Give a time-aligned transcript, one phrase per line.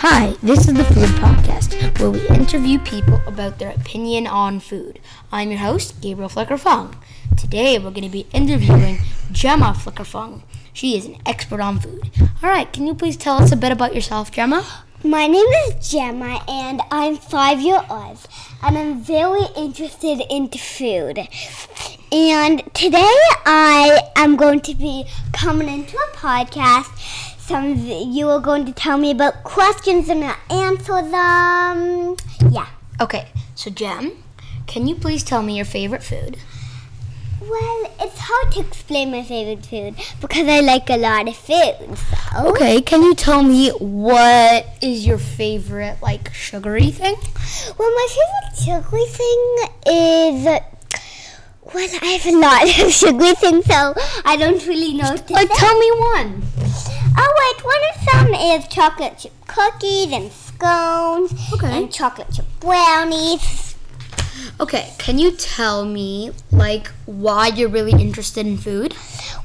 [0.00, 5.00] Hi, this is the Food Podcast, where we interview people about their opinion on food.
[5.32, 6.94] I'm your host, Gabriel Flickerfong.
[7.38, 8.98] Today, we're going to be interviewing
[9.32, 10.42] Gemma Flickerfong.
[10.74, 12.10] She is an expert on food.
[12.42, 14.66] All right, can you please tell us a bit about yourself, Gemma?
[15.02, 18.26] My name is Gemma and I'm five years old
[18.62, 21.26] and I'm very interested into food.
[22.12, 23.16] And today
[23.46, 27.35] I am going to be coming into a podcast.
[27.46, 32.16] Some you are going to tell me about questions and I'll answer them.
[32.50, 32.66] Yeah.
[33.00, 34.12] Okay, so Jem,
[34.66, 36.38] can you please tell me your favorite food?
[37.40, 41.96] Well, it's hard to explain my favorite food because I like a lot of food.
[42.32, 42.48] So.
[42.48, 47.14] Okay, can you tell me what is your favorite, like, sugary thing?
[47.78, 50.44] Well, my favorite sugary thing is.
[51.74, 55.14] Well, I have a lot of sugary things, so I don't really know.
[55.16, 55.54] To Like, say.
[55.58, 56.42] tell me one.
[57.18, 61.76] Oh wait, one of them is chocolate chip cookies and scones Okay.
[61.78, 63.74] and chocolate chip brownies.
[64.60, 68.94] Okay, can you tell me, like, why you're really interested in food?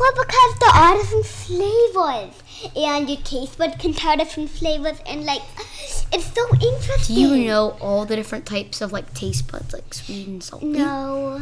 [0.00, 2.34] Well, because there are different flavors,
[2.74, 5.42] and your taste bud can tell different flavors, and like,
[6.12, 7.16] it's so interesting.
[7.16, 10.66] Do you know all the different types of, like, taste buds, like sweet and salty?
[10.66, 11.40] No.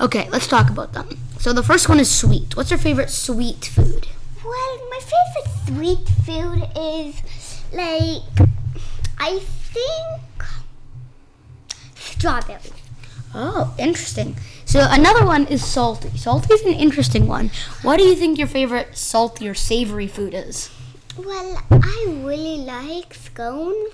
[0.00, 1.08] Okay, let's talk about them.
[1.40, 2.56] So the first one is sweet.
[2.56, 4.06] What's your favorite sweet food?
[4.44, 5.39] Well, my favorite
[5.70, 7.14] sweet food is
[7.72, 8.48] like,
[9.18, 10.44] I think
[11.94, 12.72] strawberries.
[13.32, 14.34] Oh, interesting.
[14.64, 16.10] So another one is salty.
[16.16, 17.50] Salty is an interesting one.
[17.82, 20.70] What do you think your favorite salty or savory food is?
[21.16, 23.92] Well, I really like scones,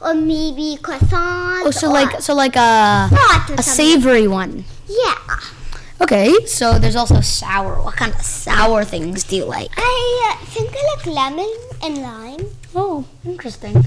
[0.00, 1.66] or maybe croissants.
[1.66, 3.62] Oh, so like so like a a something.
[3.62, 4.64] savory one.
[4.88, 5.38] Yeah.
[6.00, 7.80] Okay, so there's also sour.
[7.80, 9.70] What kind of sour things do you like?
[9.76, 11.52] I uh, think I like lemon
[11.82, 12.50] and lime.
[12.74, 13.84] Oh, interesting.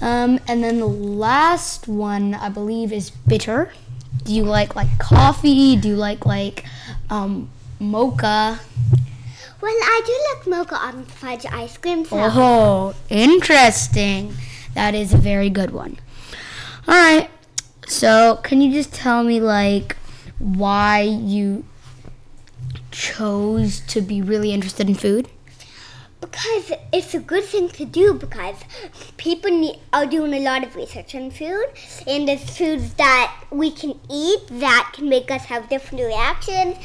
[0.00, 3.72] Um, and then the last one I believe is bitter.
[4.24, 5.76] Do you like like coffee?
[5.76, 6.64] Do you like like
[7.10, 8.60] um mocha?
[9.60, 12.04] Well, I do like mocha on fudge ice cream.
[12.04, 12.16] So.
[12.18, 14.34] Oh, interesting.
[14.74, 15.98] That is a very good one.
[16.86, 17.28] All right.
[17.86, 19.96] So, can you just tell me like
[20.38, 21.64] why you
[22.90, 25.28] chose to be really interested in food?
[26.20, 28.56] Because it's a good thing to do because
[29.16, 31.66] people need, are doing a lot of research on food
[32.08, 36.76] and there's foods that we can eat that can make us have different reactions,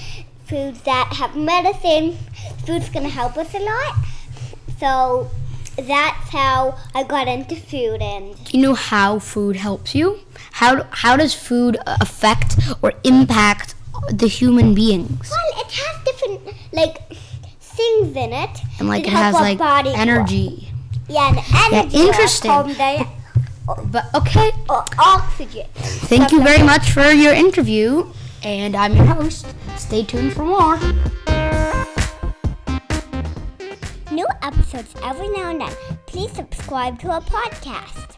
[0.45, 2.17] foods that have medicine,
[2.65, 3.95] foods gonna help us a lot.
[4.77, 5.31] So
[5.75, 10.19] that's how I got into food and Do you know how food helps you?
[10.51, 13.75] How how does food affect or impact
[14.11, 15.31] the human beings?
[15.31, 16.97] well it has different like
[17.59, 18.59] things in it.
[18.79, 20.69] And like it has like energy.
[21.09, 21.39] Yeah, and
[21.73, 21.97] energy.
[21.97, 23.07] or interesting.
[23.85, 25.67] But okay, or oxygen.
[26.11, 28.11] thank you very much for your interview
[28.43, 29.47] and I'm your host.
[29.77, 30.77] Stay tuned for more
[34.13, 35.73] new episodes every now and then.
[36.05, 38.17] Please subscribe to our podcast.